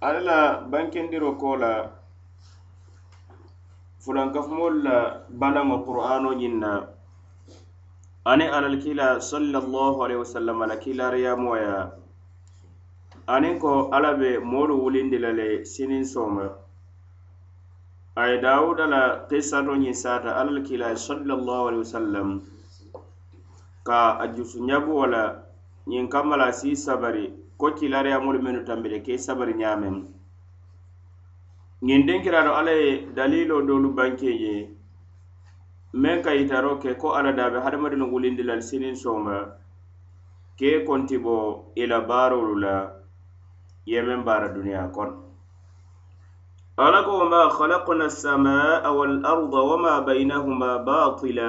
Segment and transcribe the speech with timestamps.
[0.00, 1.88] alla la bankendiro ko la
[4.04, 6.72] fulankafumolu la balaŋo qur'ano ñiŋ na
[8.30, 11.92] aniŋ alal kila sallallahu alaihi wasallam la kilariyamoya
[13.26, 16.46] aniŋ ko alla be moolu wulindi la le siniŋ sooma.
[18.16, 22.28] A ye dawuda la kisato ñiŋ saata alal kila sallallahu alaihi wasallam
[23.86, 25.40] ka a jusu ñabuwo la
[25.88, 27.45] ñiŋ kamma la sii sabari.
[27.58, 29.94] ko kilariyamolu mennu tambile ke sabari ñaameŋ
[31.86, 34.54] ñiŋ denkiraado alla ye dalilo doolu banke je
[36.02, 39.36] meŋ ka yitaro ke ko alla daabe hadamadinu wulindi lal siniŋ sooma
[40.58, 41.36] ke konti bo
[41.76, 42.74] i la baarolu la
[43.86, 45.14] ye meŋ baara duniya kono
[46.76, 51.48] alla ko wama khalaqna assamaa walarda wama bainahuma batila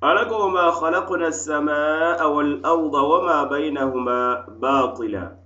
[0.00, 5.36] Alako wama khalaqna assamaa walarda wama bainahuma batila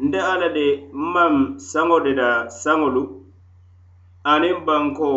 [0.00, 3.02] nde ala de mam saŋo de da saŋolu
[4.32, 5.08] aniŋ banko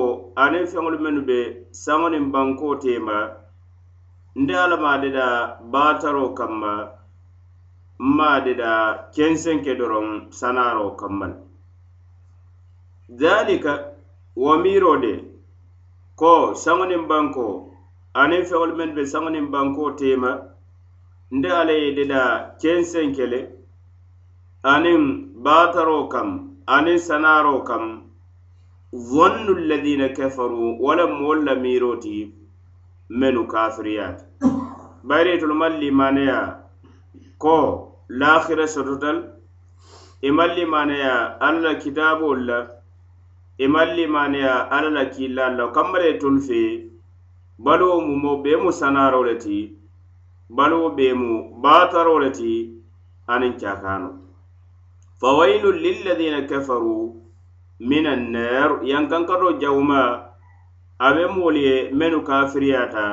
[0.43, 1.39] aniŋ feŋolu mennu be
[1.83, 3.17] saŋo niŋ banko tema
[4.35, 5.27] nde ala ma de da
[5.71, 6.73] bataro kamma
[8.17, 8.71] ma de da
[9.15, 10.07] kensenke doroŋ
[10.39, 11.33] sanaro kammal
[13.19, 13.73] dhalika
[14.35, 15.13] wa miro de
[16.15, 17.68] ko saŋo niŋ banko
[18.17, 20.31] aniŋ feŋolu mennu be saŋo niŋ bankoo teema
[21.35, 22.21] nde alla ye i la
[22.61, 23.39] kenseŋ kele
[24.73, 25.01] aniŋ
[25.45, 26.29] baataroo kam
[26.75, 27.83] aniŋ sanaaroo kam
[29.09, 32.15] zonnu alladina kafaru wo le moolu la miiroo ti
[33.19, 34.23] mennu kafiriyaata
[35.07, 36.39] bayiri itolu maŋ limaneya
[37.43, 37.57] ko
[38.19, 39.17] laakhira sototal
[40.27, 41.13] i maŋ limaneya
[41.45, 42.59] alla la kitaabolu la
[43.63, 46.88] i maŋ limaneya alla la kiillaalu la o kamma le ye fee
[47.63, 49.57] baluwo mu mo bee mu sanaro le ti
[50.55, 51.31] baluwo bee mu
[51.63, 52.51] baataro le ti
[53.33, 54.09] aniŋ cakaano
[55.19, 56.97] fawailun lilladina kafaru
[57.89, 60.01] min nar yankankato jawuma
[61.05, 63.05] a be moolu ye mennu kafiriyata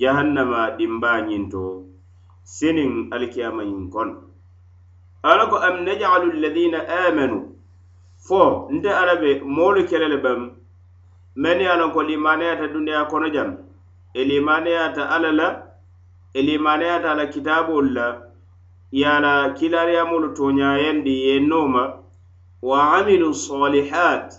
[0.00, 1.64] jahannama dimbaa ñinto
[2.54, 4.14] siniŋ alikiyama ñiŋ kono
[5.30, 7.38] ala ko am najalu alladina amanu
[8.26, 8.40] fo
[8.74, 10.40] nte ala be moolu kele le bam
[11.36, 13.56] men ye a lon ko limaneyata duniya kono jam.
[14.14, 15.62] E limaneyata alla e la
[16.32, 18.22] e limaneyata ala kitabolu la
[18.90, 22.00] ye a la kilariyamolu toñayandi ye nooma
[22.62, 24.32] wa amilu solihat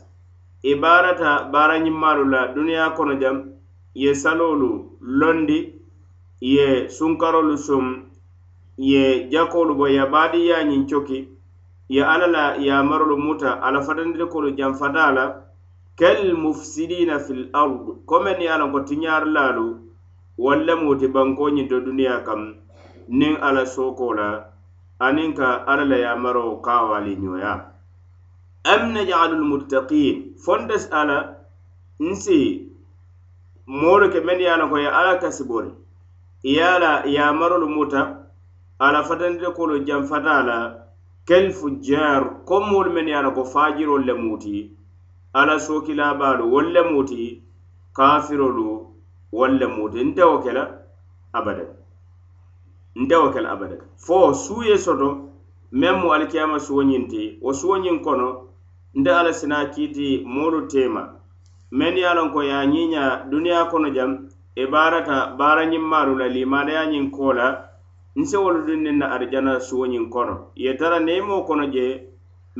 [0.63, 3.53] i e baarata baarañimmaalu la duniya kono jam
[3.93, 5.73] ye salolu londi
[6.41, 8.05] ye sunkarolu sum
[8.77, 11.29] ye jakolu bo ye badiyañin coki
[11.89, 15.46] ye alla la yamarolu muta ala fatandirikolu janfata la
[15.97, 19.65] kel mufsidina fil ard komen ye a loŋ ko tiñaarilaalu
[20.45, 21.77] walla muti ti bankoo ñinto
[22.25, 22.41] kam
[23.19, 24.29] niŋ ala sookoo la
[25.05, 27.53] aniŋ ka alla la yamaro kawali ñoya
[28.71, 31.17] am najalu lmuttaqin fondes ala
[31.99, 32.37] nsi
[33.65, 35.71] moolu ke men ye a ko ye ala kasibori
[36.43, 36.91] ye a la
[37.75, 38.01] muta
[38.79, 40.57] ala fatandite kolu janfata la
[41.27, 44.76] kel fujjar ko moolu men ye a loŋ ko faajiroolu le muuti
[45.33, 47.41] ala sookilaabalu wolle muti
[47.93, 48.67] kafirolu
[49.31, 50.63] wolle muti nte wo ke la
[51.33, 51.67] abadan.
[52.95, 53.31] Nte wo
[54.05, 55.27] fo suu ye soto
[55.71, 57.03] meŋ mu alikiyama suwo ñiŋ
[57.43, 58.27] wo suwo ñiŋ kono
[58.99, 61.03] nte ala sina kiiti moolu teema.
[61.77, 64.11] Meŋ ye a ko ye a ñiiña duniyaa kono jam
[64.55, 67.47] i baarata baara ñimmaalu la liimaanaya ñiŋ koo la
[68.15, 70.51] nse wolu duŋ niŋ na arijana suwo ñiŋ kono.
[70.55, 71.85] Ye tara neemoo kono je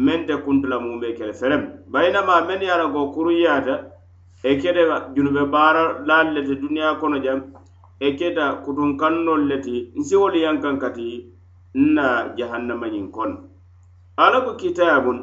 [0.05, 1.63] meŋ te kuntula muumee kele ferem.
[1.91, 3.75] Bayinama meŋ ye a la ko kuruyaata
[4.44, 4.81] e kete
[5.15, 7.39] junube baara laalu le ti duniyaa kono jaŋ
[7.99, 11.07] e keta kutun kannolu le ti nsiwolu yaŋ kaŋ kati
[11.75, 13.38] nna jahannama ñiŋ kono
[14.17, 15.19] ala ko kitabun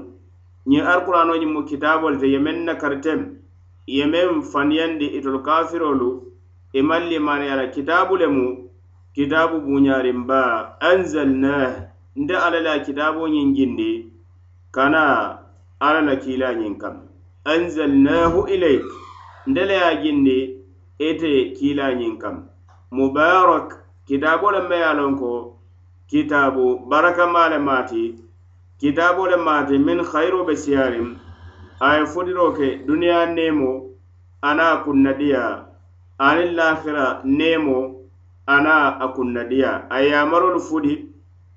[0.66, 3.20] ñiŋ arikuraanoo ñiŋ mu kitaabolu te ye meŋ nakaritem
[3.86, 6.10] ye meŋ faniyandi itolu kafirolu
[6.72, 8.46] e i maŋ limaaniya la kitaabu le mu
[9.14, 11.70] kitaabu buñaarin baa anzalnah
[12.16, 13.90] nte alla le a kitaaboo ñiŋ jindi
[14.74, 15.38] kana
[15.80, 16.96] alla la kiila ñiŋ kam.
[17.44, 18.84] Anzalnahu ilayk.
[19.46, 20.38] Ndele ye jindi
[20.98, 22.36] ite kiila ñiŋ kam.
[22.90, 23.68] Mubarak
[24.06, 25.30] kitaabo le me ye lon ko
[26.10, 27.58] kitaabu barakama le
[28.80, 29.36] kitaabo le
[29.78, 31.16] min khayiro be siyarim
[31.80, 33.70] a ye fotiro ke duniya nemo
[34.42, 35.64] ana kunnadiya
[36.18, 37.78] aniŋ lahira nemo
[38.46, 41.08] ana a kunnadiya a yamarolu fudi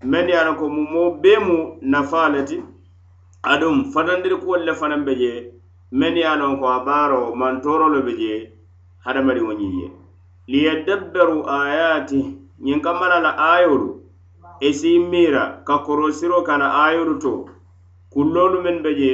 [0.03, 1.11] men ye a ko mu
[3.43, 5.31] aduŋ fatandirikuwolu le fanaŋ be je
[5.91, 8.33] men ye a loŋ ko a baaro mantoorolu be je
[9.05, 9.87] hadamadiŋo ñiŋ ye
[10.51, 12.19] liyadabbaru ayati
[12.65, 13.89] ñiŋ kamala la ayolu
[14.59, 17.33] e i si miira ka korosiro ka la ayolu to.
[18.13, 19.13] Kulloolu meŋ be je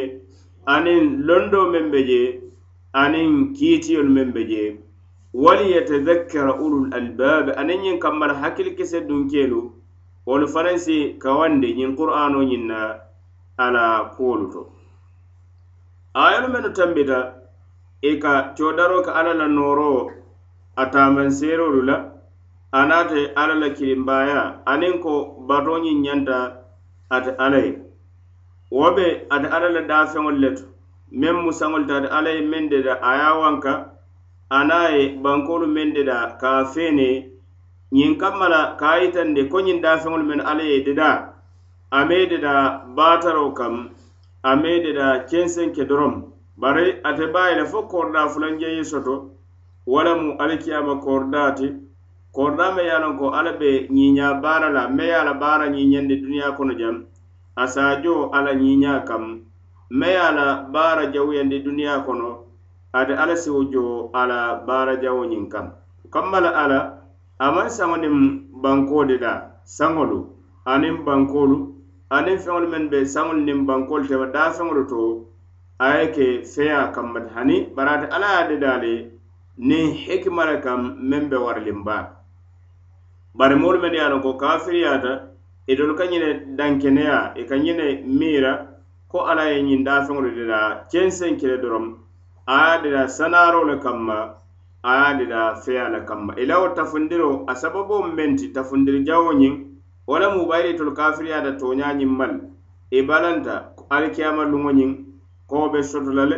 [0.66, 2.22] aniŋ londo meŋ be je
[2.94, 4.64] aniŋ kiitiyolu meŋ be je.
[5.34, 9.62] Waliyatadakkara ulul albaabi aniŋ ñiŋ kammala hakkilikise dunkeelu
[10.26, 12.80] wolu fanaŋ si kawandi ñiŋ qur'ano ñiŋ na
[13.58, 14.62] ala kuwolu to.
[16.14, 17.34] Ayolu mennu tambita
[18.02, 20.12] i ka codaro ka ala la nooro
[20.76, 22.12] a taamanseerolu la
[22.72, 25.14] anaate ala la kilimbaaya aniŋ ko
[25.48, 26.38] batoñiŋ ñanta
[27.10, 27.82] ate ala ye.
[28.72, 30.64] Wo be ate ala la daafeŋolu le to.
[31.12, 33.74] Meŋ musaŋolu te ate ala ye meŋ deda a ye a wanka
[34.50, 37.30] ana ye bankoolu meŋ deda ka a feene
[37.94, 41.33] ñiŋ kamma la ka a yitandi ko ñiŋ daafeŋolu meŋ ala ye dedaa
[42.00, 42.54] ame deda
[42.98, 43.76] baataro kam
[44.44, 46.16] ame deda kensenke dorom.
[46.58, 49.32] Bari ate bayila fo korda fulanjeyi soto
[49.86, 51.68] wala mu alikiyama korda ti
[52.36, 55.66] korda me ye lon ko alla be ñiña baara la me ye a la baara
[55.70, 57.06] ñiñandi duniya kono jam.
[57.56, 59.42] Asaajo alla ñiña kam
[59.90, 62.46] me ye a la baara jawuyandi duniya kono
[62.94, 65.72] ate alla siwo jo ala baara jawo ñiŋ kam.
[66.14, 66.80] Kamma la alla
[67.40, 68.16] amaŋ saŋo niŋ
[68.62, 69.34] bankoo de la
[69.66, 70.20] saŋolu
[70.66, 71.73] aniŋ bankolu
[72.10, 75.02] aniŋ feŋolu meŋ be saŋolu niŋ bankolu tema daafeŋolu to
[75.80, 78.94] a ye ke feya kamma hani bari ate alla ye dadaa le
[79.58, 80.80] niŋ hikima le kaŋ
[81.10, 82.06] meŋ be wariliŋ baa
[83.38, 85.14] bari moolu mennu ye a loŋ ko kafiriyaata
[85.68, 87.88] itolu ka ñine dankeneya i ka ñine
[88.20, 88.54] miira
[89.12, 91.86] ko alla ye ñiŋ daafeŋolu dadaa kenseŋ kile doroŋ
[92.46, 94.18] a ye dadaa sanaaro le kamma
[94.84, 99.04] a ye dadaa feya le kamma i la wo tafundiro a sababoo meŋ ti tafundiri
[99.08, 99.73] jawo ñiŋ
[100.08, 102.40] wo le mubayilitolu kafiriyaata tooñaañiŋ malu
[102.92, 103.54] i e balanta
[103.90, 104.92] alikiyama luŋo ñiŋ
[105.50, 106.38] kowo be soto la le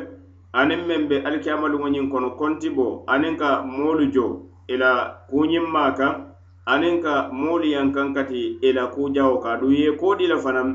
[0.60, 4.26] aniŋ meŋ be alikiyama luŋo ñiŋ kono konti bo aniŋ ka moolu jo
[4.68, 4.92] i la
[5.30, 6.14] kuuñiŋ maa kaŋ
[6.74, 9.50] aniŋ ka moolu yankaŋ kati i la kujawo ka.
[9.56, 10.68] Aduŋ ye koo di le fanaŋ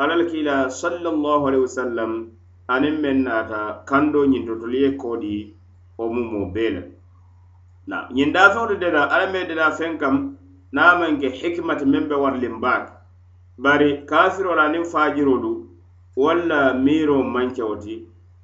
[0.00, 2.12] alla le kiila sallallahu alaihi wasallam
[2.74, 5.34] aniŋ meŋ naata kando ñiŋ totolu ye koo di
[5.96, 6.82] wo mumo bee le
[7.86, 10.16] na ñiŋ daafeŋolu de la alla meŋ de la feŋ kam
[10.74, 12.92] niŋ a maŋ ke hikimati meŋ be wariliŋ baake
[13.64, 15.52] bari kafirol aniŋ fajirolu
[16.16, 17.94] walla miiro maŋ kewo ti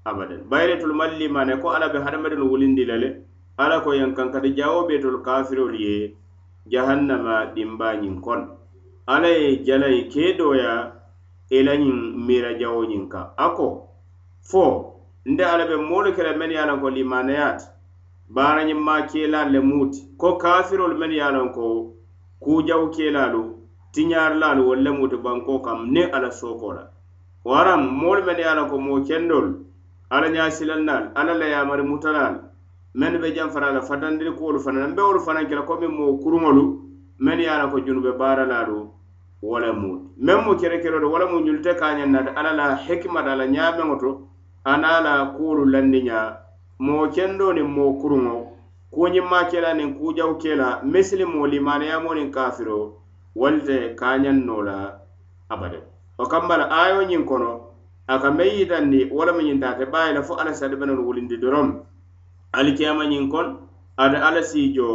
[0.05, 0.41] abadan.
[0.51, 3.09] Bayiretul malli mane ko alla be hadamadinu wulindi la le
[3.57, 6.15] alla ko yankankati jawo be betolu kafirolu ye
[6.73, 8.47] jahannama dimbañiŋ kono
[9.07, 10.93] alla ye jalayi kedoya
[11.51, 13.89] i la ñiŋ miira jawo ñiŋ kaŋ a ko
[14.51, 14.65] fo
[15.25, 17.67] nde alla be moolu ke men ye a lanko limanayaati
[18.29, 21.98] baarañiŋ ma keelaalu le muuti ko kafirolu men ye a lanko
[22.41, 23.43] kujawu kelaalu
[23.93, 26.85] tiñaarilaalu wolle muti banko kam ne ala sooko la
[27.45, 29.65] waram moolu men ye a la ko moo kendolu
[30.11, 32.39] ala ñaasilannaalu ala la yamari mutalaalu
[32.95, 36.65] men be janfara la fatandiri kuwolu fana n be wolu fana kela komi moo kuruŋolu
[37.19, 38.91] men ye a la ko junube baaralaalu
[39.43, 42.53] wo le muti meŋ mu kerekero do wo le mu ñulu te kaa ñannata ala
[42.53, 44.11] la hikimata ala ñaameŋo to
[44.65, 46.37] ana la kuwolu landiña
[46.79, 48.58] moo kendo niŋ moo kuruŋo
[48.91, 52.79] kuñimma kela niŋ kujaw kela misilimo limaniyamo niŋ kafiro
[53.37, 54.77] wolu te kañaŋ noo la
[55.53, 55.85] abadin
[56.19, 57.51] o kamba la ayo ñiŋ kono
[58.07, 61.69] a ka meŋ yitandi wo lemu ñiŋ taate baayi la fo alla salibanolu wulindi doroŋ
[62.53, 63.49] alikiyama ñiŋ kon
[64.03, 64.89] ate alla siijo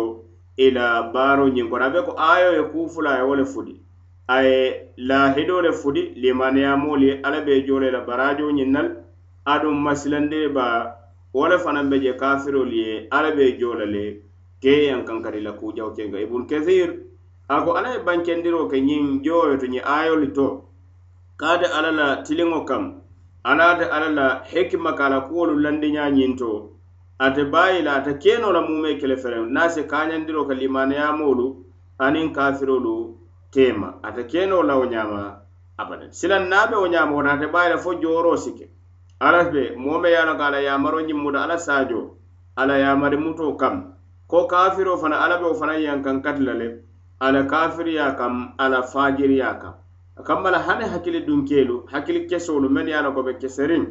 [0.57, 3.35] i la baaro ñiŋ kono a be ko ayo ye kuu fula a ye wo
[3.35, 3.75] le fudi.
[4.27, 8.69] A ye lahidoo le fudi limaniyamoolu ye alla be joo la i la baraajo ñiŋ
[8.75, 8.81] na
[9.45, 11.02] aduŋ masilandee baa
[11.33, 14.05] wo le fanaŋ be je kafirolu ye alla be jo la le
[14.61, 16.17] keeyaŋ kankari la kujawo kenga.
[16.21, 16.89] Ibunu kathir
[17.49, 20.47] a ko alla ye bankendiro ke ñiŋ joyo to ñiŋ ayolu to.
[21.39, 23.01] Kaate alla la tiliŋo kam
[23.43, 26.69] anaate alla la hikima ka la kuwolu landiña ñiŋ to.
[27.19, 31.45] Ate baayi la ate keno la mume kele fereŋ na si kañandiro ka limaneyamolu
[31.99, 33.17] aniŋ kafirolu
[33.51, 33.97] tema.
[34.03, 35.41] Ate keno la wo ñama
[35.77, 36.11] abadan.
[36.13, 38.69] Silaŋ be wo ñama wona ate baayi la fo joro si ke
[39.25, 42.01] ala be moo me ye a loŋ ko ala yamaro ñimmuta ala saajo
[42.59, 43.75] ala yamari muto kam.
[44.27, 46.67] Ko kafiro fana ala be wo fana yankan kati la le
[47.25, 49.73] ala kafiriya kam ala fajiriya kam.
[50.17, 53.83] A kamma la hani hakkili dunkeelu hakkili kesolu men ye a loŋ ko be keseriŋ.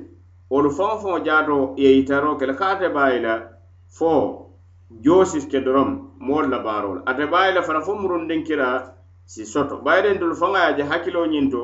[0.51, 3.35] Wolu faŋo faŋo jaato ye yitaro ke le ka ate baayi la
[3.89, 4.11] fo
[5.05, 8.69] joosis ke dorom moolu la baaro la ate baayi la fana fo murunden kira
[9.25, 9.77] si soto.
[9.85, 11.63] Bayi dentolu faŋo ye a je hakkiloo ñiŋ to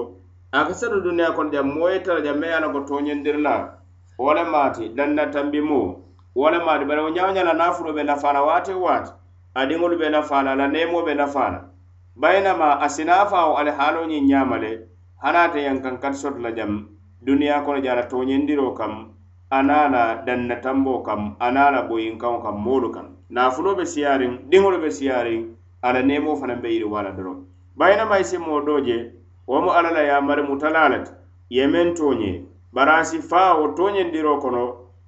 [0.52, 3.42] a ka akisaru duniya kono jam moo ye tara jam me ye a ko tooñindiri
[3.42, 3.78] la
[4.18, 5.96] wo le maati danna tambi moo
[6.34, 9.12] wo le maati bari wo ñawo ñala naafuro be nafaala waati waati.
[9.54, 11.68] Adiŋolu be nafaala la neemoo be nafaala.
[12.16, 14.88] Bayinama a sinaafawo ali haaloo ñiŋ ñaama le
[15.22, 16.88] hanaate yankankati soto la jam
[17.22, 19.12] duniya kono je a la tooñindiroo kam
[19.50, 23.06] ana la danna tamboo kam ana la boyinkaŋo kam moolu kam.
[23.30, 25.44] Naafuloo be siyaariŋ diŋolu be siyaariŋ
[25.82, 27.36] a la neemoo fanaŋ be yiriwa la doroŋ.
[27.76, 29.17] Bayinama i si moo doo je
[29.48, 31.12] wo mu alla la yamari mutala le ti
[31.48, 34.62] ye meŋ tooñe barasi faa wo toñendiro kono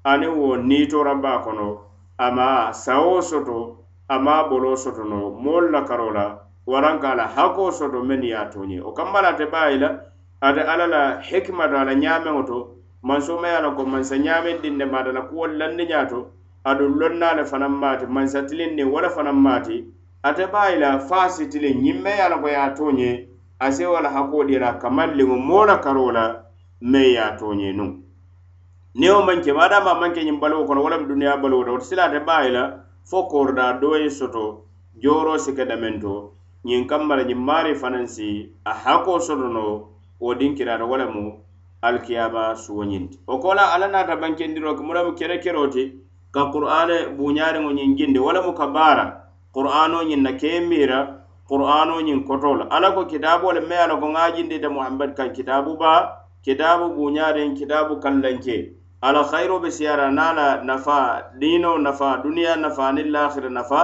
[0.05, 1.79] aniŋ wo niitoramba kono
[2.19, 8.01] ama sawo soto ama bolo soto no moolu la karo la waranka la hako soto
[8.03, 8.51] meŋ ye toñe.
[8.53, 10.01] Tooñe wo kamma la ate baayi la
[10.41, 15.13] ate alla la hikimato a la ñaameŋo to mansomaya la ko mansa ñaameŋ dinde mata
[15.13, 16.33] la kuwolu landiñaa to
[16.65, 19.85] aduŋ lonna le fanaŋ maati mansa tiliŋ niŋ wo le fanaŋ maati
[20.23, 23.30] ate baayi la faa sitiliŋ ñiŋ meŋ ye la ko ye a
[23.61, 26.25] a se wala hakoo dira kamal liŋo moo la karo la
[26.81, 27.91] meŋ ye a tooñe nuŋ
[28.95, 31.65] niŋ wo maŋ ke maadaama a maŋ ke ñiŋ baluwo kono wo lemu duniyaa baluwo
[31.65, 32.65] to woto silaate baa ye la
[33.05, 34.65] fo koorida doo ye soto
[35.03, 36.33] jooroo si ke dameŋ to
[36.65, 39.65] ñiŋ kamma la ñiŋ maari fanaŋ si a hakoo soto no
[40.21, 41.25] wo dinkiraata wo lemu
[41.83, 45.93] alkiyama suwo ñinti wo ko la alla naata bankendiroo ke mu lemu kere keroo ti
[46.33, 49.05] ka qur'ane buñaariŋo ñiŋ jindi wo lemu ka baara
[49.53, 51.20] qur'ano ñiŋ na kee miira
[51.51, 55.11] qur'ano ñiŋ koto la alla ko kitaaboo le meŋ ye a la ko ŋaajindita muhammad
[55.19, 56.01] kaŋ kitaabu baa
[56.45, 58.57] kitaabu buuñaariŋ kitaabu kallanke.
[59.03, 63.81] Ala khayiro be siyara na la nafa dino nafa duniya nafa ni lahira nafa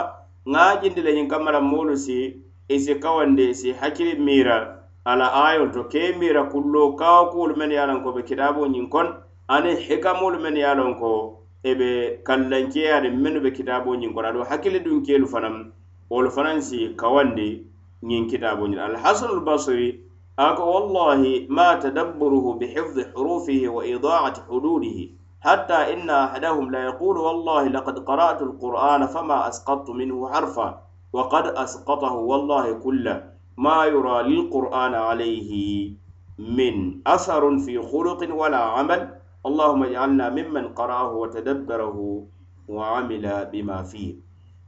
[0.47, 4.87] ŋaajindi le ñiŋ kamma la moolu si isi si kawandi si hakkili mira.
[5.05, 8.89] Ala ayol to ke mira kullo kawo kuwolu mennu ye a ko be kitaaboo ñiŋ
[8.89, 9.09] kon
[9.49, 14.25] ani hikamolu men ye a ko e be kanlankeyaariŋ menu be kitaaboo ñiŋ kon.
[14.25, 15.73] Ado hakkili duŋ keelu fanaŋ
[16.11, 17.63] wol fanan si kawande
[18.03, 20.01] nyin kitabo nyin al hasan al basri
[20.37, 27.73] ako wallahi ma tadabburuhu bihifdhi hurufihi wa idaati hududihi hatta inna ahadahum la yaqulu wallahi
[27.73, 30.83] laqad qara'tu alqur'ana fama asqattu minhu harfa
[31.13, 35.97] wa qad asqatahu wallahi kulla ma yura lilqur'ana alayhi
[36.39, 39.09] min atharun fi khuluqin wala amal
[39.45, 42.27] allahumma ij'alna mimman qara'ahu wa tadabbarahu
[42.69, 43.49] wa amila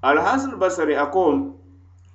[0.03, 1.59] alhasil basari ako ko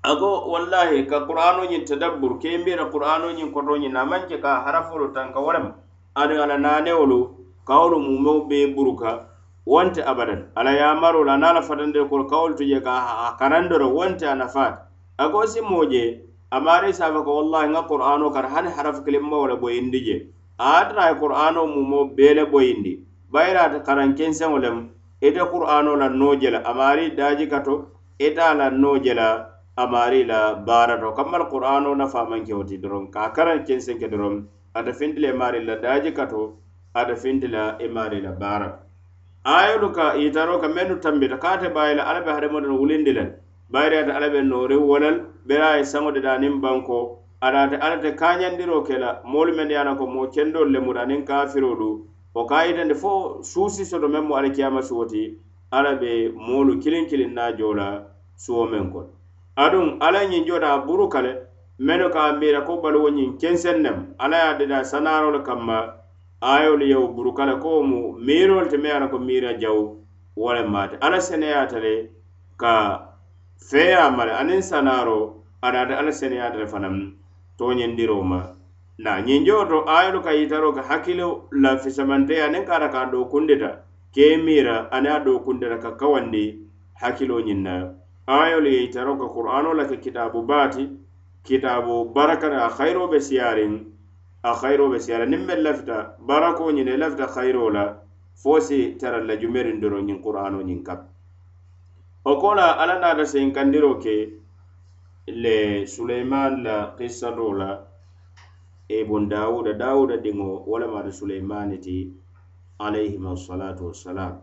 [0.03, 4.63] ako wallahi ka qur'ano ñiŋ tadabbur ke mbeera qur'ano ñiŋ koto ñiŋ na ke ka
[4.63, 5.73] harafolu taŋ ka warem
[6.15, 7.19] aniŋ ala naanewolu
[7.67, 9.27] ka wolu mumeo be buruka
[9.65, 10.51] wonte abadan.
[10.55, 12.91] Ala ya ana la nana kolu ka wolu tuje ka
[13.27, 14.79] a karandoro wonte a nafaati
[15.19, 15.83] ako si moo
[16.53, 20.15] amare sa safa ko wallahi ŋa qur'ano kar hani harafu kelim ma wala boyindi je
[20.59, 22.99] a ye tara a ye qur'ano mumeo bee le boyindi
[23.31, 24.81] bayira ate karankenseŋo lemu
[25.27, 27.75] ite qur'ano la nooje la amaari daaji kato
[28.27, 29.27] ita la nooje la
[29.83, 34.35] amaari la baarato kammal qur'ano na manke woti doron ka karan kensenke doron
[34.75, 36.43] ata fintila e maari la daaji kato
[36.99, 38.79] ata fintila e maari la baarato
[39.55, 42.31] ayolu ka itaro ka mennu tambita kaate bayi la ala be
[42.81, 43.29] wulindi len
[43.73, 47.23] bayri ata alabe noori wolal bera ye saŋo de daaniŋ banko.
[47.43, 52.45] Adaate alate kañandiro ke la moolu men yana ko mo kendol le muta kafirolu wo
[52.45, 53.11] kayitande fo
[53.43, 55.37] suusi soto meŋ mu alikiyama suwoti ti
[55.71, 57.87] alla be moolu kiliŋ kiliŋ na jo la
[58.35, 59.09] suwo meŋ kono
[59.55, 61.33] aduŋ alla ñiŋ jota buru kale le
[61.79, 65.77] mennu ka a miira ko baluwo ñiŋ kenseŋ nem alla ye a dada sanaaro kamma
[66.41, 69.95] ayolu yewu buru kale ko mu miirolu te meyana ko miira jaw
[70.35, 70.97] wole maate.
[71.01, 72.09] Alla seneyaata le
[72.57, 72.73] ka
[73.69, 76.95] feeya ma le aniŋ sanaro anaata alla seneyata le fanaŋ
[77.57, 78.39] tooñindiroo ma.
[78.97, 83.81] na ñinjoo to ayolu ka yitaro ka hakkilo la lafisamanteya aniŋ kata ka do kundita
[84.13, 86.61] ke miira ani a do kundita ka kawandi
[87.01, 87.93] hakkilo ñiŋ na
[88.27, 90.89] ayolu ye yitaro ka qur'ano la ke kitabu baati
[91.43, 93.73] kitabu barakata a hayiro be siyaariŋ
[94.43, 97.97] a hayiro be siyaariŋ niŋ meŋ lafita barako ñiŋ i lafita hayiro la
[98.35, 100.99] fo si tara la jumeriŋ doro ñiŋ qur'ano ñiŋ kam
[102.25, 104.15] o ko la alla naata seyinkandiro ke
[105.25, 107.92] le suleiman la kissato la
[108.89, 112.11] ibun dawuda dawuda diŋo wo le maata suleimani ti
[112.79, 114.41] alayhim assalatu wassalam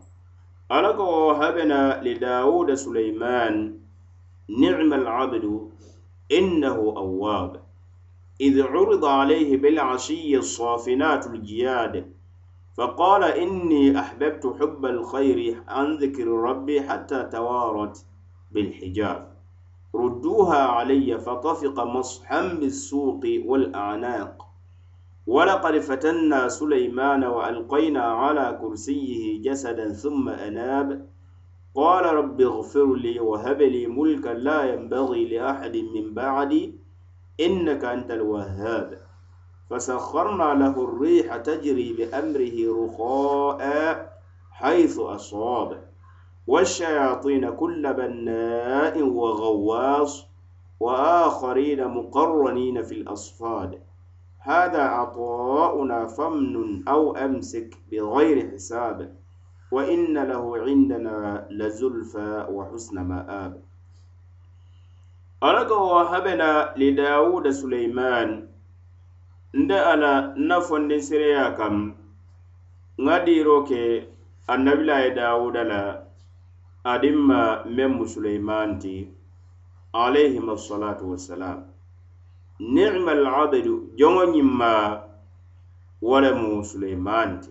[0.68, 3.80] ala ko wahabna li dawuda sulaiman
[4.48, 5.72] nicma alabdu
[6.28, 7.60] innahu awab
[8.40, 12.12] إذ عرض عليه بالعشي الصافنات الجياد
[12.76, 18.04] فقال إني أحببت حب الخير عن ذكر ربي حتى توارت
[18.50, 19.29] بالحجاب
[19.94, 24.46] ردوها علي فطفق مصحا بالسوق والأعناق
[25.26, 31.06] ولقد فتنا سليمان والقينا على كرسيه جسدا ثم اناب
[31.74, 36.74] قال رب اغفر لي وهب لي ملكا لا ينبغي لاحد من بعدي
[37.40, 38.98] انك انت الوهاب
[39.70, 43.60] فسخرنا له الريح تجري بامره رخاء
[44.52, 45.89] حيث اصاب
[46.50, 50.12] والشياطين كل بناء وغواص
[50.80, 53.70] وآخرين مقرنين في الأصفاد.
[54.40, 58.98] هذا عطاؤنا فمن أو أمسك بغير حساب
[59.70, 63.52] وإن له عندنا لزلفى وحسن مآب.
[65.42, 68.30] ألقى وهبنا لداود سليمان.
[69.54, 71.76] nde ala nafondi sireya kam
[73.04, 74.06] ŋa diiro ke
[74.46, 76.09] annabila ye dawuda la
[76.84, 79.08] adimma ma meŋ musulaiman ti
[79.92, 81.64] alayhim assalatu wassalam.
[82.60, 84.72] Ni'ma al'abdu joŋo ñimma
[86.02, 87.50] wo le mu sulaiman ti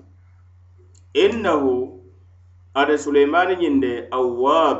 [1.13, 1.99] innahu
[2.73, 4.79] ada suleimani ñinde awwab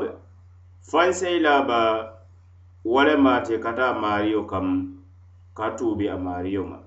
[0.80, 1.80] fanseyila ba
[2.84, 3.94] wo le maate ka taa
[4.50, 4.98] kam
[5.54, 6.78] ka tuubi a maario ma.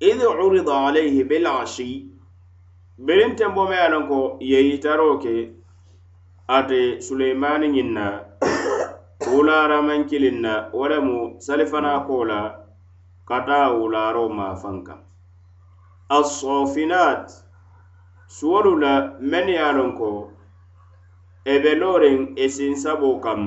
[0.00, 2.10] Id urida alayhi bil'ashi
[2.98, 4.78] birinten bome ye a ko ye
[5.22, 5.55] ke
[6.48, 8.06] ate suleimani ñiŋ na
[9.32, 12.38] wulaaramaŋ kiliŋ na wo lemu salifana kola
[13.28, 14.94] kata wularo ma fanka.
[16.08, 17.26] Assofinat
[18.36, 18.92] suwolu la
[19.30, 20.08] men ye a loŋ ko
[21.44, 22.68] e be looriŋ e i
[23.24, 23.42] kam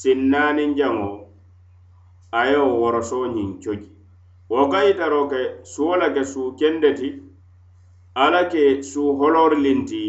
[0.00, 1.10] sinnanin jango
[2.40, 3.90] ayo woroso ñin coji.
[4.50, 5.40] Wo ka itaro ke
[5.72, 7.08] suwo la ke suu kende ti
[8.14, 10.02] ala ke suu holoriliŋ ti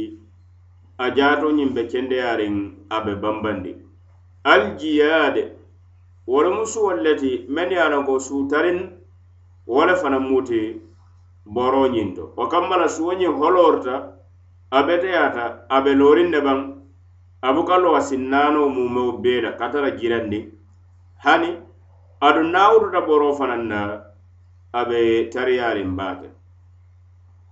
[0.98, 2.56] a jaato ñiŋ be kendeyariŋ
[2.90, 3.72] a be bambandi.
[4.44, 5.44] Aljiyade
[6.28, 8.78] wolomu suwol le ti meŋ ye a loŋ ko suutariŋ
[9.68, 10.60] wo le fanaŋ mu ti
[11.46, 13.96] boro ñiŋ to wo kamma la suwo ñiŋ holorita
[14.72, 16.60] a beteyaata a be looriŋ ne baŋ
[17.42, 20.40] a buka lowa sinnaano mumeo bee la ka tara jirandi.
[21.24, 21.50] Hani
[22.28, 23.80] aduŋ na wututa boro fanaŋ na
[24.74, 26.30] a be tariyaariŋ baake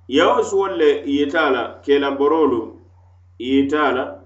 [0.07, 2.74] yewo suwol le yita la ke la borolu
[3.39, 4.21] yitala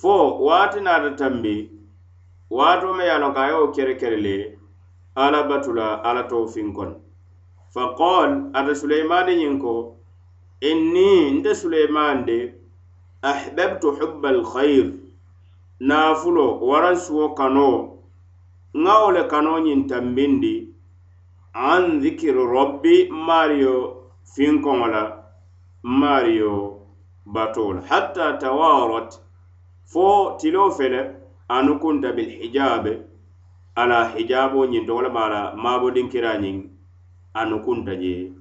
[0.00, 1.70] fo waati naata tambi
[2.50, 4.58] waatoo me ye a loŋ ko a ye kerekere le
[5.16, 6.96] alla batula la to toofiŋ kono.
[7.74, 9.96] Faqol ata suleimani ñiŋ ko
[10.60, 12.38] inni nte suleiman de
[13.22, 14.86] ahbabtu hubba alkhayr
[15.88, 17.68] naafulo waraŋ suwo kano
[18.82, 20.54] ŋa wo le kanoo ñiŋ tambindi
[21.54, 23.74] an dhikiri rabbi mario
[24.34, 25.02] finkoŋo la
[25.82, 26.77] maariyo
[27.34, 29.10] batoo la hatta tawarat
[29.92, 31.00] fo tilo fele
[31.48, 32.92] anu kunta bilhijabe
[33.80, 36.56] ala hijabo ñinto walama ala maabodin kira ñiŋ
[37.40, 38.32] anu kunta je.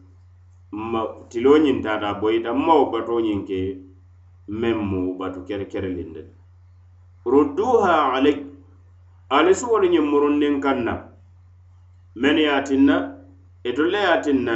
[1.29, 3.59] Tiloo ñiŋ taata boyita mao bato ñiŋ ke
[4.59, 6.21] meŋ mu batu kere kere linde.
[7.31, 8.39] Rudduha alek
[9.37, 10.93] alisuwolu ñiŋ murundiŋ kaŋ na
[12.21, 12.95] men ye tinna
[13.67, 14.55] etolle ye tinna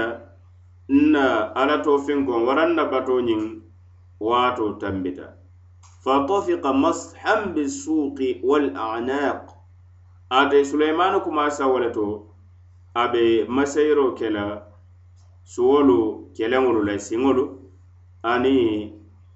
[0.89, 1.23] nna
[1.59, 2.41] ala to feŋ koŋ
[2.75, 3.60] na batoo ñiŋ
[4.27, 5.27] waato tambita.
[6.03, 9.41] Fatafika mashan bisuqi wal anaq
[10.29, 12.05] ate sulaimanu kumasa wo le to
[12.95, 14.45] a be masayiro ke la
[15.53, 15.97] suwolu
[16.35, 17.43] keleŋolu la siŋolu
[18.31, 18.55] ani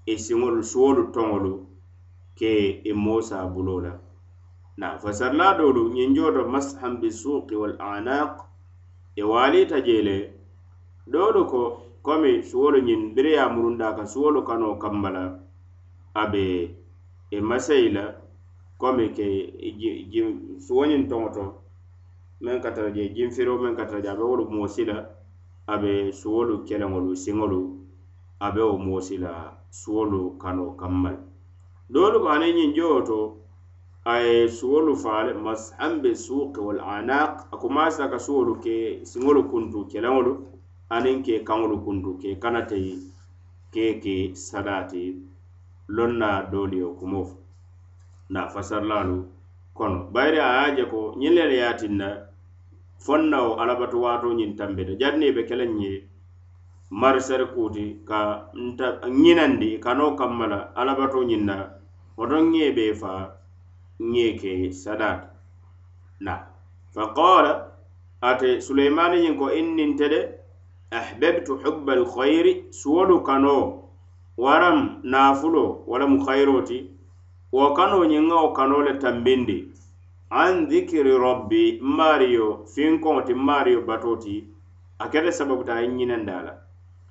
[0.05, 1.53] i siŋolu suwolu toŋolu
[2.37, 2.51] ke
[2.89, 3.93] i moosa bulo la
[4.79, 8.31] na fasarla dolu ñiŋ jooto mashan bisuqi wal anaq
[9.15, 10.17] i e waalita jee le
[11.11, 11.61] doolu ko
[12.05, 15.23] komi suwolu ñiŋ biri ye murunda ka suwolu kanoo kamma la
[16.13, 16.43] a be
[17.31, 18.03] i e masayi la
[18.81, 19.25] komi ke
[19.67, 19.69] e
[20.65, 21.43] suwo ñiŋ toŋoto
[22.43, 24.97] meŋ ka tara je jinfiro meŋ ka tara je a be wolu moosi la
[25.67, 27.59] a be suwolu keleŋolu siŋolu
[28.39, 29.33] a be wo moosi la
[29.79, 31.19] suwolu kanoo kamma le
[31.93, 33.17] doolu ko aniŋ ñiŋ jowo to
[34.05, 37.31] a ye suwolu faale mashan be suuki wal anaq.
[37.53, 38.75] A kumaasita ka suwolu ke
[39.09, 40.54] siŋolu kuntu keleŋolu
[40.93, 42.77] aniŋ ke kaŋolu kuntu ke kanate
[43.73, 44.15] ke ke
[44.47, 45.03] sadati
[45.95, 47.37] loŋ na doolu ye kumo fo
[48.33, 49.17] na fasarlaalu
[49.77, 49.97] kono.
[50.13, 52.09] Bayiri a ye je ko ñiŋ le ye a tinna
[53.03, 54.93] foŋ na wo alabatu waato ñiŋ tambe de
[55.35, 55.93] be keleŋ ye
[56.89, 61.55] marisari kuti ka nta ñinandi ka noo kamma la alabato ñiŋ na
[62.17, 63.23] wotoŋ ŋe be faa
[64.11, 65.27] ŋe ke sadaati
[66.25, 66.33] na
[66.93, 67.51] faqala
[68.21, 70.19] ate suleimani ñiŋ ko inninte de
[70.99, 73.55] ahbabtu hubba alkhayri suwolu kano
[74.37, 76.77] waram nafulo walamu khayiro ti
[77.55, 79.57] wo kano ñiŋ wo kano le tambindi
[80.29, 84.35] an dhikiri rabbi mario finkoŋo ti mario bato ti
[84.99, 86.07] a kete sababuta a ye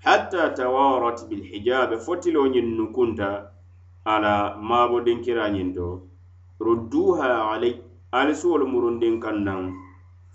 [0.04, 3.28] hatta tawarat bilhijabe fotilo ñin nukunta
[4.04, 5.86] ala mabo dinkira ñiŋ to
[6.60, 7.74] rudduha alay
[8.12, 9.60] ali suwolu murundin kaŋ naŋ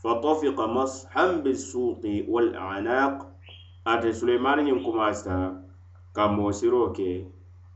[0.02, 3.29] fatafiqa mashan bisuqi walanaq
[3.92, 5.36] ate suleimani ñiŋ kumaasita
[6.16, 6.52] ka moo
[6.98, 7.10] ke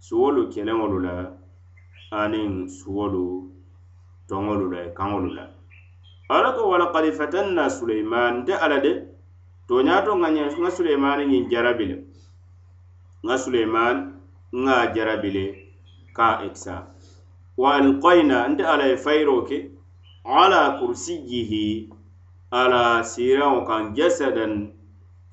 [0.06, 1.16] suwolu keleŋolu la
[2.22, 3.24] aniŋ suwolu
[4.30, 5.46] toŋolu la kaŋolu la
[6.36, 8.92] ala ko walakad fatanna suleiman nte ala de
[9.68, 10.30] toñaato ŋa
[10.62, 11.98] ŋa suleimani ñiŋ jarabi le
[13.26, 13.96] ŋa suleiman
[14.64, 15.46] ŋa jarabi le
[16.18, 16.76] ka ekisa
[17.62, 19.58] wa alkayna nte ala ye fayiro ke
[20.42, 21.66] ala kursiyihi
[22.62, 24.54] ala siraŋo kaŋ jasadan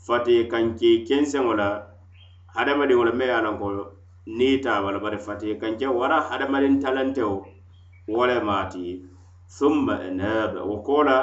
[0.06, 1.68] fati kanke kenseŋo la
[2.54, 3.84] hadamadiŋo la me ye a lanko ko
[4.38, 7.36] niŋ taaba la bari fati kanke wara hadamadiŋ talantewo
[8.08, 8.84] wo le maati.
[9.50, 11.16] Summa enaba wo ko la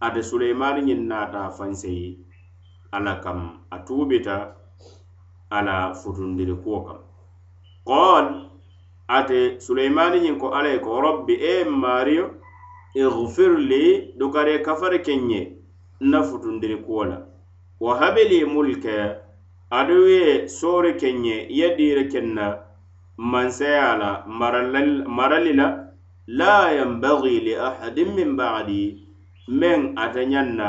[0.00, 2.18] ate suleimani ñiŋ naata fanseyi
[2.92, 3.40] alla kam
[3.70, 4.36] a tuubita
[5.50, 6.98] ala futundiri kuwo kam.
[7.88, 8.26] Qol
[9.08, 12.24] ate suleimani ñiŋ ko alla ye ko rabbi e mario
[12.94, 15.42] igfir li dukare kafari keŋ ye
[16.00, 17.18] nna futundiri kuwo la.
[17.80, 18.96] wa habili mulke
[19.70, 22.58] adu ye soori kenye ye diire kenna
[23.18, 25.86] mansaya la marali la
[26.26, 29.06] la yambagi li ahadin min ba'di
[29.48, 30.68] meŋ ate ñaŋ na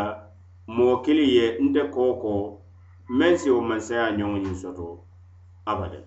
[0.76, 2.34] moo kili ye nte kooko
[3.18, 4.88] meŋ si wo mansaya ñoŋo ñiŋ soto
[5.66, 6.00] abada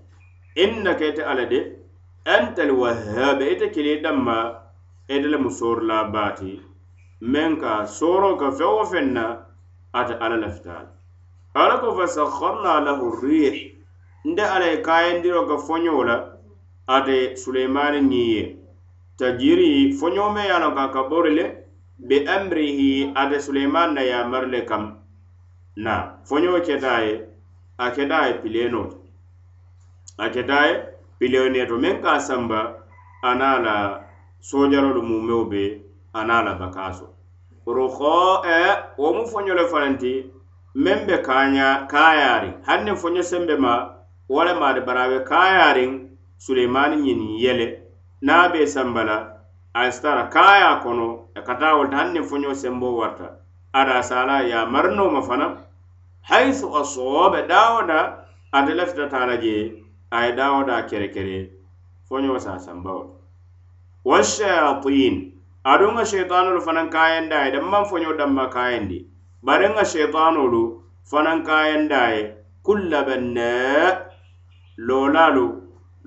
[0.62, 1.58] innaka ite ala de
[2.24, 4.38] antal wahhabe ite kili damma
[5.08, 6.52] ite lemu soori la baati
[7.32, 9.24] meŋ ka sooro ka feŋ wo feŋ na
[9.92, 10.90] ate alla lafitaala
[11.54, 13.74] ala ko fa sakharna lahu rih
[14.24, 16.16] nde ala ye kayandiro ka foñoo la
[16.86, 18.42] ate suleimani ñiŋ ye
[19.18, 21.44] tajiri foñoo me ye a loŋ ka ka bori le
[22.08, 24.84] be amrihi ate suleimani na yamari le kam.
[25.76, 25.94] Na
[26.28, 27.14] foñoo keta ye
[27.78, 28.96] a keta ye pileno to
[30.18, 30.74] a keta ye
[31.18, 32.60] pileenee to meŋ ka samba
[33.22, 33.74] a la
[34.40, 35.62] soojarolu mumeo be
[36.14, 37.06] a la bakaaso.
[37.66, 38.58] ruho e
[38.96, 40.30] wo mu foño le fananti
[40.74, 43.72] meŋ be kaaña kayari hani niŋ foño sembe ma
[44.28, 47.66] wala maari barawe kayarin suleimani ñiniŋ yele.
[48.22, 49.16] Na be sambala
[49.74, 53.36] la kaya kono e kata wolta hani niŋ foño sembo warta.
[53.72, 55.56] Ada sala ya marno ma fana
[56.22, 61.50] haythu asoobe daawoda ate lafita taa je a ye daawoda kerekere
[62.08, 62.92] foño sa samba
[64.04, 68.98] washayatin aduŋ ŋa sheitanolu fanaŋ kayenda ye danmaŋ foño danma kayendi
[69.46, 70.62] bari ŋa sheitanolu
[71.10, 72.22] fanaŋ kayenda ye
[72.64, 73.52] kulla banna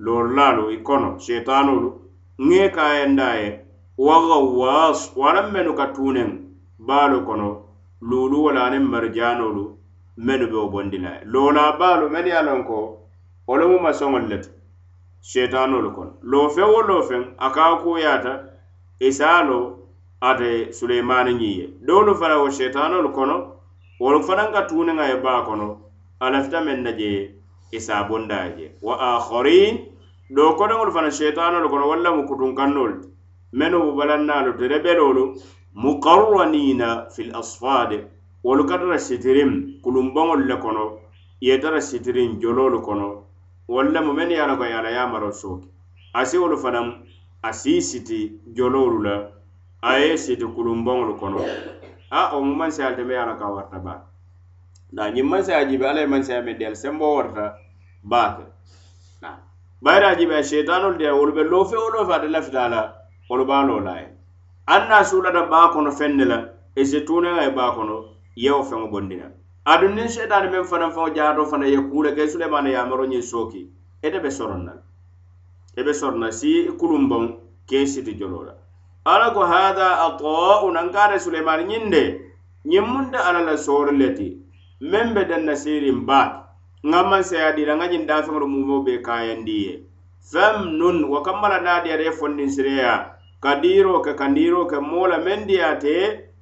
[0.04, 1.88] loolalu i kono sheitanolu
[2.48, 3.48] ŋe kayenda ye
[4.06, 6.30] wa gawwas waraŋ mennu ka tuuneŋ
[6.78, 7.48] baalu kono
[8.08, 9.64] luulu wala aniŋ marijanolu
[10.26, 12.76] mennu be wo bondi la ye loola baalu mennu ye loŋ ko
[13.46, 14.50] wo lemu masoŋolu le ti
[15.30, 16.12] sheitanolu kono.
[16.30, 18.53] Loofeŋ wo loofeŋ a ka kuyaata
[19.08, 19.58] isaa lo
[20.20, 23.36] ate suleimani ñiŋ ye doolu fana wo setanolu kono
[24.00, 25.68] wolu fanaŋ ka tuuniŋa ye baa kono
[26.20, 27.10] a lafita meŋ na je
[27.72, 28.66] isa bonda ye je.
[28.82, 29.74] Wa akharin
[30.30, 33.08] do kodoŋolu fana sheitanolu kono walla mu kutunkannolu ti
[33.52, 35.22] mennu bu balannaalu ti rebelolu
[35.74, 37.98] mukarranina fil asfade
[38.44, 40.84] wolu ka tara sitirin kulumbaŋolu le kono
[41.40, 43.24] ye tara sitirin jololu kono
[43.68, 45.68] walla mu mennu ye a la ko ye a la yaamaro sooke
[46.14, 46.86] asi wolu fanaŋ
[47.46, 48.20] a sii siti
[48.56, 49.14] joloolu la
[49.88, 51.40] a ye siti kulunboŋolu kono.
[52.10, 54.00] A wo mu mansayaalu teme ye a la ka warata baa
[54.92, 57.44] na ñiŋ mansaya jibe alla ye mansaya meŋ diyal sembo warata
[58.10, 58.44] baa ke
[59.84, 62.80] bayira jibe sheitanolu diya wolu be loofe wo loofe ate lafita a la
[63.28, 64.08] wolu baa loo la ye
[64.74, 66.38] aŋ na suulata baa kono feŋ ne la
[66.76, 67.96] i si tuuneŋa ye baa kono
[68.36, 69.26] ye wo feŋo bondina
[69.72, 73.22] aduŋ niŋ sheitaani meŋ fanaŋ faŋo jaato fana ye kuu le ke sulemana yamaro ñiŋ
[73.22, 73.62] sooki
[74.06, 74.72] ite be soron na.
[74.72, 74.93] la
[75.76, 77.28] i e be sorona si kulumbaŋo
[77.68, 78.54] ke siti jolo la
[79.04, 82.02] alla ko hada atauna nkaate suleimani ñiŋ de
[82.70, 84.28] ñiŋ muŋ te la soori le ti
[84.90, 86.36] meŋ be danna sirin baake
[86.88, 89.72] nŋa maŋ saya dira nŋa ñiŋ daafeŋolu mumoo be kayandi ye
[90.30, 93.10] fem nun wo kammala la naa ye fondiŋ sireya?
[93.42, 95.94] Ka diiroo ke ka ndiiroo ke moo la meŋ diyaate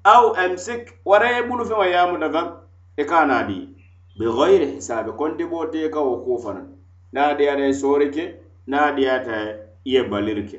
[0.05, 2.47] aw emsik wara ye bulu feŋo yaamuta faŋ
[2.97, 3.69] e i ka naa dii
[4.19, 6.67] bigayiri hisaabe konti boo tee ka wo kuu fanaŋ
[7.13, 8.25] naa ye soori ke
[8.67, 10.59] naadiyata a diyaata ye baliri ke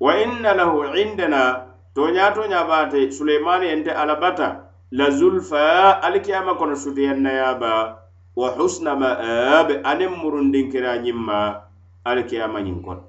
[0.00, 7.98] wa inna lahu indana toñaa toña baate suleimanu yente alabata la zulfa alikiyama kono sutiyannayaba
[8.36, 11.62] wa husna ma'abe aniŋ murundinkira ñimma
[12.04, 13.02] alikiyama ñiŋ kono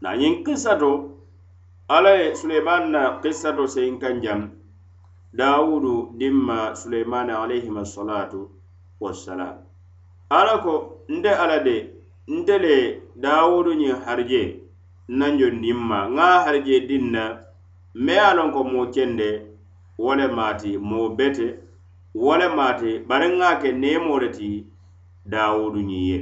[0.00, 1.16] na ñiŋ kissa to
[1.88, 4.50] alla ye suleiman na kissato seyin kan jam
[5.32, 8.50] dawudu dimma suleimanu alayhim assalatu
[9.00, 9.62] wassalam.
[10.30, 11.92] Ala ko nte ala de
[12.26, 12.76] nte le
[13.22, 14.42] dawudu ñiŋ harje
[15.18, 16.76] nanjo jondiŋ ma nŋa a harije
[17.14, 17.22] na
[18.04, 19.28] me ye a loŋ ko moo kende
[20.02, 21.46] wo le maati moo bete
[22.22, 24.48] wo le maati bari ŋa ke neemo le ti
[25.32, 26.18] dawudu ñiŋ ye.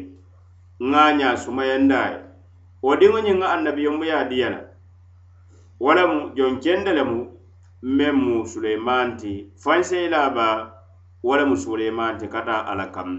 [0.89, 1.35] Nŋa a ñaa
[2.13, 2.19] ye
[2.85, 4.61] wo diŋo ñiŋ ŋa annabiyombu ye diya la
[5.83, 7.19] wo lemu joŋ kende lemu
[7.97, 10.47] meŋ mu suleman ti fanseyila ba
[11.25, 13.11] wo lemu suleman ti ka taa alla kam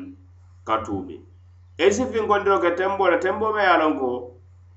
[0.67, 1.15] ka tuubi.
[1.77, 4.09] i si finkondiro ke tembo la tembo me ye a loŋ ko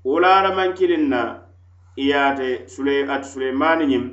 [0.03, 1.49] wo la na
[1.97, 4.05] iyaate ye sule, ate suleimani ñiŋ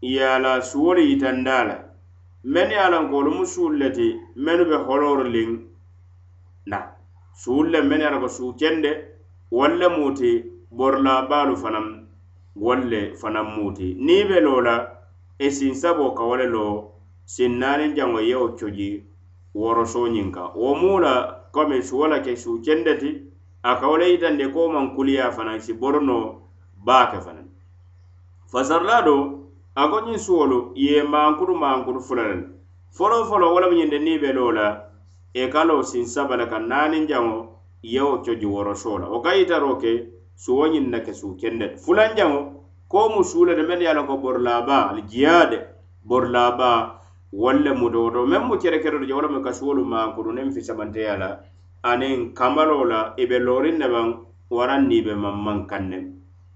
[0.00, 1.76] ye a la suwolu yitanda la
[2.44, 5.50] mennu ye a loŋ ko wolu mu suulu le ti mennu be holoru liŋ
[6.66, 6.78] na.
[7.32, 8.90] Suulu le mennu ye a loŋ ko suu kende
[9.50, 10.30] wolu le mu ti
[10.70, 11.86] borilabaalu fanaŋ
[12.56, 14.74] wolu le fanaŋ mu ti niŋ be e loo la
[15.38, 16.92] i siŋ saboo ka wo le loo
[17.24, 18.90] siŋ naaniŋ jaŋo i ye wo coji
[19.54, 21.14] worosoo ñiŋ kaŋ wo mu la
[21.56, 23.10] komi suwo la ke suu kende ti
[23.64, 26.26] a ka wo le yitandi ko maŋ kuliya fanaŋ si boro noo
[26.86, 27.48] baa fanaŋ
[28.52, 29.16] fasarla do
[29.74, 32.36] a ko ñiŋ suwolu i ye maankutu maankutu fula le
[32.96, 34.66] foloo foloo wo lemu ñiŋ de niŋ be loo la
[35.32, 37.36] i ka lo siŋ saba le ka naaniŋ jaŋo
[37.82, 39.92] i ye wo coji worosoo la wo ka yitaroo ke
[40.36, 42.40] suwo ñiŋ na ke suu kende ti fulanjaŋo
[42.88, 45.58] ko mu suu le de meŋ ye a loŋ ko borilaabaa alijiyade
[46.08, 46.80] borilaabaa
[47.32, 51.28] wolle mu dooto meŋ mu kerekeroto je wala mu kasuwolu mankuru niŋ fisabanteya la
[51.82, 54.08] aniŋ kambaloo la i be looriŋ ne baŋ
[54.50, 55.98] waraŋ niŋ be mammaŋ kaŋ ne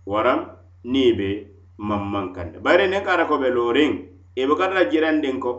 [0.06, 0.38] waraŋ
[0.84, 1.28] niŋ be
[1.78, 3.92] mammaŋ kaŋ ne bari niŋ ka ata ko be looriŋ
[4.36, 5.52] i e be kata jirandiŋ ko.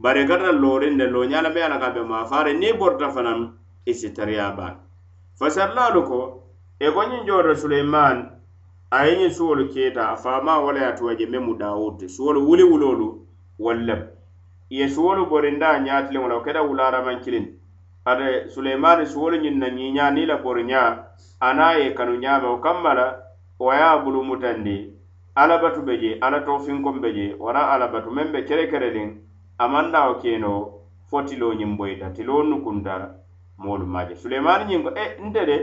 [0.00, 2.78] Bari i kata looriŋ ne looñaa la be a la ka be maafaari niŋ i
[2.78, 3.38] borita fanaŋ
[3.84, 4.74] i e si tariya baa
[5.38, 6.18] fasarilaalu ko
[6.80, 8.16] i ko ñiŋ jooto suleiman
[8.90, 11.96] a ye ñiŋ suwolu keeta a faamaa wala ye a tuwa je meŋ mu daawudu
[11.98, 13.06] ti suwolu wuli wuloolu
[13.58, 14.19] wallemu
[14.70, 17.44] ye suwolu borinda a ñaatiliŋo la wo keta wularaman kiliŋ
[18.04, 20.80] ate suleimani suwolu ñiŋ na ñiiña niŋ la boriña
[21.40, 23.06] a naŋ ye kanu ñaame wo kamma la
[23.58, 24.94] wo ye a bulu mutandi.
[25.34, 29.08] Alabatu be je ala tofinkom be je wara alabatu meŋ be kerekereliŋ
[29.58, 30.72] a maŋ na wo keno
[31.10, 33.14] fo tiloo ñiŋ boyita tiloo nukunta
[33.58, 35.56] moolu maje suleimani ñiŋ ko e nte de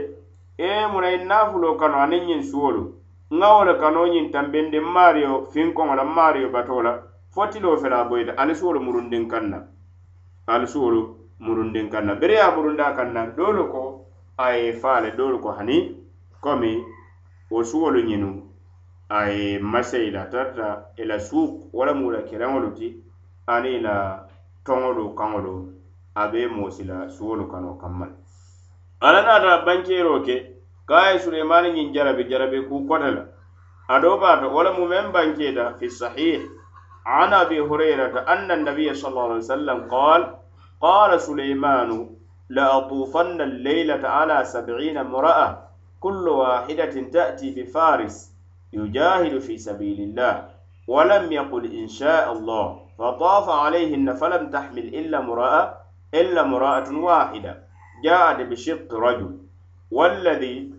[0.58, 2.94] e muna i naafuloo kano aniŋ ñiŋ suwolu.
[3.30, 7.07] Nŋa wo le kanoo ñiŋ tambindi maario finkoŋo la maario batoo la
[7.38, 9.58] fottiloo fela boyita ali suwolu murundin kaŋ na
[10.46, 11.00] ali suwolu
[11.38, 12.14] murundin kanna.
[12.14, 15.94] Bere ye murunda kanna doolu ko a ye faa doolu ko hani
[16.42, 16.82] komi
[17.50, 18.42] wo suwolu ñinu
[19.08, 22.96] a ye maseyi la tarata i la suuk walamu la keleŋolu ti
[23.46, 24.26] ani i la
[24.66, 25.72] toŋolu kaŋolu
[26.14, 28.14] a be moosi la suwolu kano kamma le
[29.00, 30.36] alla naata bankeeroo ke
[30.88, 33.22] ka a ye suleimani ñiŋ jarabi jarabi ku kota la
[33.88, 36.57] a doo baata walamu meŋ bankeeta fi sahih
[37.08, 40.34] an abi hurairata anna annabiya sallallahu alaihi wasallam qala
[40.80, 41.90] قال سليمان
[42.48, 45.48] لأطوفن الليلة على سبعين امرأة
[46.00, 48.32] كل واحدة تأتي بفارس
[48.72, 50.34] يجاهد في سبيل الله
[50.86, 52.66] ولم يقل إن شاء الله
[52.98, 55.74] فطاف عليهن فلم تحمل إلا امرأة
[56.14, 57.52] إلا امرأة واحدة
[58.04, 59.30] جاءت بشق رجل
[59.90, 60.70] والذي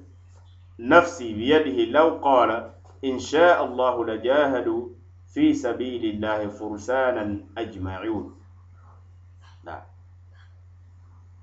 [0.79, 2.71] نفسي بيده لو قال
[3.05, 4.87] إن شاء الله لجاهدوا
[5.33, 8.39] fi sabilillahi fursanan ajma'un.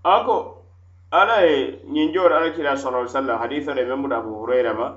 [0.06, 0.62] Ako
[1.10, 4.88] ala ye ñiŋ ala alakira sala sallam hadisa de meŋ buta abu hurayra ma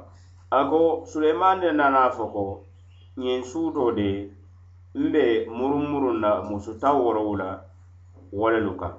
[0.51, 2.63] ako suleiman ne nana fo ko
[3.17, 4.29] ñiŋ suuto de
[4.93, 7.61] mbe murumurun na musu taw worowu la
[8.31, 8.93] walelu kaŋ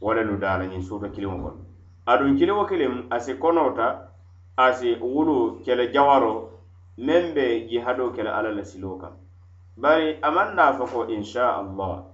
[0.00, 1.60] walelu daa la ñiŋ suuto kiliŋo kono
[2.06, 4.08] aduŋ kiliŋo kiliŋ asi konota
[4.56, 6.53] asi wulu kele jawaro
[6.98, 9.12] meŋ be jihado ke la alla la siloo kaŋ
[9.76, 12.06] bari a maŋ naa fo ko inchallah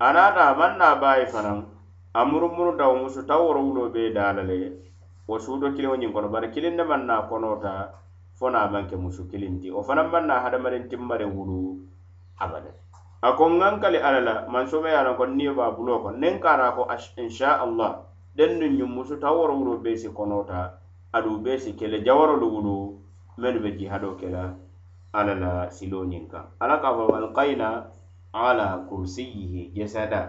[0.00, 1.58] a naata a maŋ naa baa ye fanaŋ
[2.14, 4.58] a murumuru dawo musu taw woro wuloo bee daa la le.
[5.28, 7.72] Wo suuto kiliŋo ñiŋ kono bari kiliŋ ne maŋ naa konoo ta
[8.38, 11.78] fo naa maŋ ke musu kiliŋ ti wo fanaŋ maŋ naa hadamadiŋ timmariŋ wulu
[12.38, 12.70] abada.
[13.22, 16.16] A ko ŋankali alla la mansome ye a loŋ ko niyo be a buloo kono
[16.18, 16.82] niŋ kaara ko
[17.22, 17.92] inchallah
[18.36, 20.74] dennu ñiŋ musu taw woro wuloo bee si konoo ta
[21.14, 22.74] aduŋ bee si kele jawarolu wulu
[23.40, 24.54] mennu be jihado kela
[25.12, 27.68] alla la silo ñiŋ kaŋ alla ka fo walkayna
[28.32, 30.20] ala kursiyihi jesada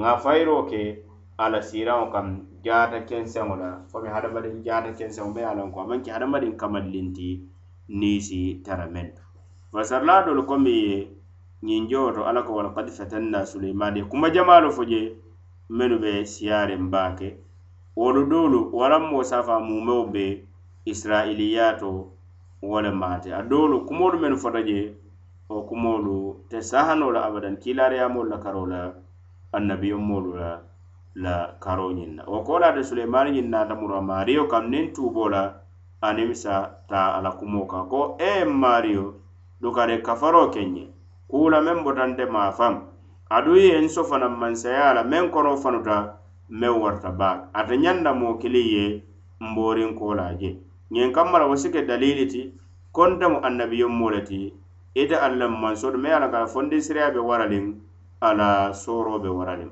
[0.00, 0.82] ŋa fayiro ke
[1.38, 2.26] alla siraŋo kaŋ
[2.64, 3.70] jaata kenseŋo la.
[3.90, 5.80] Fomi hadamadiŋ jaata kenseŋo be ye a loŋ ko.
[5.80, 7.30] A maŋ ke hadamadiŋ kamallinti
[7.88, 9.22] niisi tara meŋ to
[9.72, 10.96] fasarilaa dolu komi ye
[11.66, 15.16] ñiŋ jowo to alla ko walakad fatanna suleimani kuma jamaalu fo je
[15.76, 17.28] mennu be siyaariŋ baake
[17.96, 20.24] wolu doolu walaŋ moo safa mumewo be
[20.84, 22.12] israiliya to
[22.62, 23.32] wo le maate.
[23.34, 24.94] A doolu kumoolu mennu fota je
[25.48, 28.80] wo kumoolu te sahanoo la abadan kiilaariyamoolu la karoo la
[29.52, 30.50] annabiyomoolu la
[31.14, 32.22] la karo ñiŋ na.
[32.26, 32.80] Wo ko laate
[33.34, 35.42] ñiŋ naata muru a maario kam niŋ tuuboo la
[36.02, 36.54] aniŋ sa
[36.88, 39.14] taa a la kumoo kaŋ ko e maario
[39.60, 40.84] dukare kafaroo keŋ ñe
[41.30, 42.74] kuula meŋ botante maa faŋ.
[43.30, 45.96] Aduŋ ye n so fanaŋ mansaya la meŋ kono fanuta
[46.60, 47.44] meŋ warta baake.
[47.58, 48.84] Ate ñaŋ na moo kiliŋ ye
[49.40, 49.90] n booriŋ
[50.40, 50.50] je.
[50.92, 52.52] ñiŋ kammala wo si ke dalili ti
[52.92, 54.52] kontamu annabiyomoo le ti
[54.94, 57.66] ite alla mansodu me ala a la ka fondisiriya be waraliŋ
[58.20, 59.70] ala soro be waraliŋ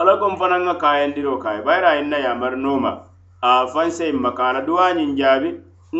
[0.00, 2.92] ala kom fanaŋ ŋa kayandiro kaye bayira a ye yamari noma
[3.40, 5.50] a fanseyiŋ maka ala a ñiŋ jaabi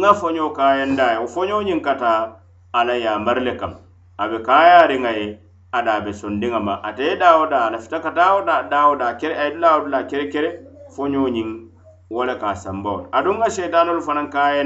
[0.00, 2.36] ŋa foño kayanda ye wo foño ñiŋ kata
[2.72, 3.74] ala yamari le kam
[4.18, 5.38] a be kaayaariŋa ye
[5.72, 6.74] ada be sondiŋa ma.
[6.84, 10.04] Ate ye dawo da daa lafita ka dawo da dawo da kere a dulawo dula
[10.06, 10.50] kere kere
[10.94, 11.71] foño ñiŋ
[12.12, 14.62] wo le ka sambawol aduŋ ŋa seitanolu fanaŋ ka ye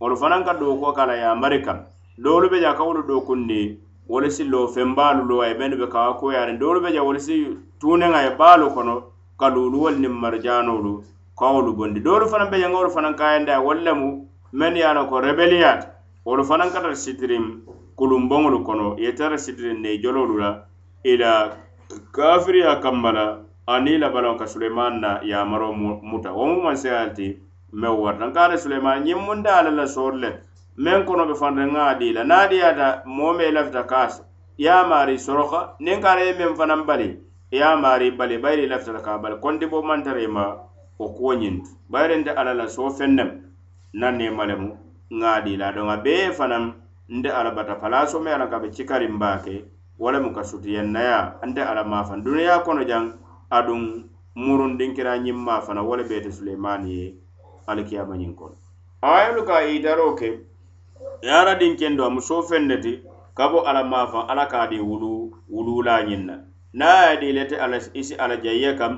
[0.00, 1.78] wolu fanaŋ ka dookuwo ka la yamari kaŋ
[2.18, 5.86] doolu be ja ka wolu dookundi wolu si loo fembaalu lo a ye mennu be
[5.88, 8.94] kawa koyaariŋ doolu be je wolu si tuuneŋ a ye baalu kono
[9.40, 11.04] ka luuluwolu niŋ marijaanoolu
[11.38, 14.08] kawolu bondi doolu fanaŋ be je ŋa wolu fanaŋ ka ye e, wolu lemu
[14.52, 15.86] mennu ye a loŋ ko rebeliyaati
[16.26, 17.44] wolu fanaŋ ka tara sitiriŋ
[17.96, 20.50] kulumboŋolu kono ye tara sitiriŋ ne jololu la
[21.04, 21.56] i la
[22.12, 25.72] kafiriya kamma la aniŋ labalaŋo ka suleiman na yamaro
[26.10, 26.30] muta.
[26.32, 27.26] Wo mu maŋ seŋa ti
[27.72, 30.30] meŋ warata nka ala suleiman ñiŋ munda ala la soori le
[30.78, 32.22] meŋ kono be fanta ŋa a dii la.
[32.24, 34.22] Niŋ a diyaata moo meŋ lafita kaasa
[34.58, 37.08] ye a maari soroka niŋ ka ala ye meŋ fanaŋ bali
[37.50, 38.38] ye a maari bali.
[38.38, 39.36] Bayiri i lafita la ka a bali.
[39.42, 40.44] Konti bo maŋ tara i ma
[40.98, 43.30] wo kuwo ñiŋtu bayiri nte ala la soo feŋ nem
[43.94, 44.70] naŋ ne ma lemu
[45.10, 45.72] ŋa a dii la.
[45.72, 46.64] Doŋ a bee fanaŋ
[47.08, 47.74] nte ala bata.
[47.74, 49.64] Palaasoo meŋ alla ka be cikariŋ baake
[49.98, 53.82] wo lemu ka sutiyannayaa nte ala maafaŋ duniyaa kono jaŋ aduŋ
[54.36, 57.14] murundinkiraa ñimma fana wo le beete suleimani ye
[57.66, 58.56] alikiyama ñiŋ kono.
[59.02, 60.26] Awayolu ka a ke
[61.22, 62.92] e yara ala dinkendo a musoo feŋ ne ti
[63.36, 66.34] ka bo ala maafaŋ ala ka a di wulu wululaa ñiŋ na.
[66.74, 68.94] Niŋ a ye di le ala isi ala jayye kam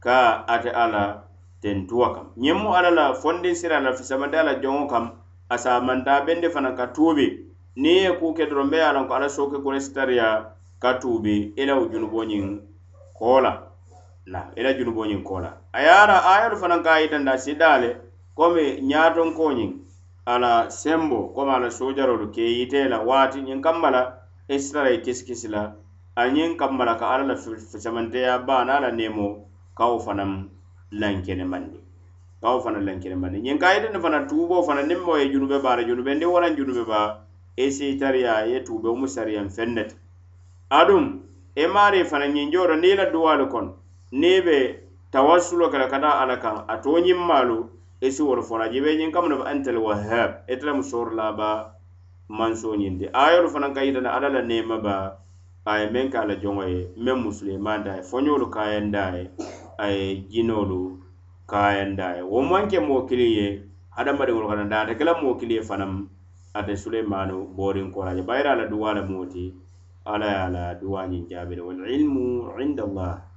[0.00, 1.24] ka ate ala
[1.62, 2.26] tentuwa kam.
[2.36, 5.10] Ñiŋ mu ala la fondin sira la fisamanta ala joŋo kam
[5.48, 7.26] a samanta bende fana ka tuubi.
[7.76, 10.52] Niŋ ye kuu ke doroŋ be ye a loŋ ko ala sooke kone sitariya
[10.82, 12.60] ka tuubi i la wo junubo ñiŋ
[13.18, 13.40] koo
[14.26, 17.96] na ila junuboñiŋ ko la a ye a ayolu fanaŋ ka yitanda sida le
[18.34, 19.70] komi ñaatonkoñiŋ
[20.26, 24.02] a ala sembo komi ala sojarolu ke yite la waati ñiŋ kamma la
[24.48, 25.76] i sitara kisikisi la
[26.16, 27.36] aniŋ kamma la ka alla la
[27.78, 29.44] samanteya baa niŋ a la neemo
[29.76, 30.48] ka wo fanaŋ
[30.90, 31.78] lankenemandi
[32.40, 35.76] ka wo fanaŋ lankenemandi ñiŋ ka yitandi fana tuuboo fana niŋ moo ye junube baa
[35.76, 37.20] la junube ndi waraŋ junube ba
[37.56, 37.68] i
[38.50, 39.96] ye tuube wo mu sariyaŋ feŋ ne ti
[40.70, 41.04] aduŋ
[41.56, 43.83] i e maari fana ñiŋ joro niŋ la duwalu kono
[44.20, 44.58] niŋ be
[45.10, 47.58] tawassulo ke la ka taa alla kaŋ ate wo ñiŋ maalu
[48.00, 48.70] i e si wolu fona.
[48.72, 51.74] Jibe ñiŋ kamu ne be antel wahab ite lemu sooro laaba
[52.28, 54.96] mansoo ñindi ayolu fanaŋ ka yitana alla la nema ba
[55.66, 59.24] a ye meŋ ka a la joŋo ye meŋ musulimanta a ye foñolu kayanda ye
[59.78, 60.80] a ye jinolu
[61.50, 63.46] kayanda ye wo maŋ ke moo kili ye
[63.96, 66.06] hadamadiŋolu kana da ate kela moo kili ye fanaŋ
[66.54, 69.50] ate suleimanu booriŋ koraje bayira a la duwa le moo ti
[70.06, 73.33] ala ye a la duwa ñiŋ jaabi le walilmu indallah